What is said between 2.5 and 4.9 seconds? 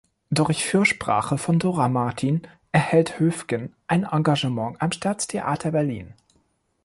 erhält Höfgen ein Engagement